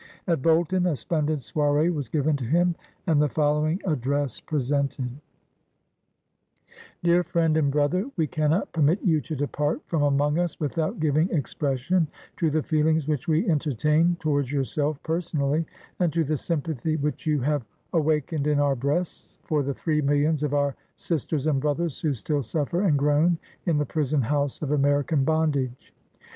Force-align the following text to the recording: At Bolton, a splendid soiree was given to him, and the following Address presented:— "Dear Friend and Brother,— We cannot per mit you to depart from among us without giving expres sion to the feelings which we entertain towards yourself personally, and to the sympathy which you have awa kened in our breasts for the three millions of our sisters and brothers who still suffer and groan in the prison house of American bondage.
At 0.25 0.41
Bolton, 0.41 0.87
a 0.87 0.95
splendid 0.95 1.43
soiree 1.43 1.91
was 1.91 2.09
given 2.09 2.35
to 2.37 2.43
him, 2.43 2.73
and 3.05 3.21
the 3.21 3.29
following 3.29 3.79
Address 3.85 4.39
presented:— 4.39 5.11
"Dear 7.03 7.23
Friend 7.23 7.55
and 7.55 7.71
Brother,— 7.71 8.09
We 8.17 8.25
cannot 8.25 8.71
per 8.71 8.81
mit 8.81 9.03
you 9.03 9.21
to 9.21 9.35
depart 9.35 9.79
from 9.85 10.01
among 10.01 10.39
us 10.39 10.59
without 10.59 10.99
giving 10.99 11.29
expres 11.29 11.81
sion 11.81 12.07
to 12.37 12.49
the 12.49 12.63
feelings 12.63 13.07
which 13.07 13.27
we 13.27 13.47
entertain 13.47 14.17
towards 14.19 14.51
yourself 14.51 14.97
personally, 15.03 15.67
and 15.99 16.11
to 16.13 16.23
the 16.23 16.35
sympathy 16.35 16.95
which 16.95 17.27
you 17.27 17.39
have 17.41 17.63
awa 17.93 18.21
kened 18.21 18.47
in 18.47 18.57
our 18.59 18.75
breasts 18.75 19.37
for 19.43 19.61
the 19.61 19.75
three 19.75 20.01
millions 20.01 20.41
of 20.41 20.55
our 20.55 20.75
sisters 20.95 21.45
and 21.45 21.61
brothers 21.61 22.01
who 22.01 22.15
still 22.15 22.41
suffer 22.41 22.81
and 22.81 22.97
groan 22.97 23.37
in 23.67 23.77
the 23.77 23.85
prison 23.85 24.23
house 24.23 24.63
of 24.63 24.71
American 24.71 25.23
bondage. 25.23 25.93